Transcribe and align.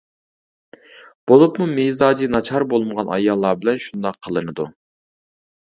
بولۇپمۇ 1.31 1.67
مىزاجى 1.73 2.31
ناچار 2.37 2.67
بولمىغان 2.73 3.13
ئاياللار 3.19 3.63
بىلەن 3.63 3.81
شۇنداق 3.87 4.21
قىلىنىدۇ. 4.27 4.69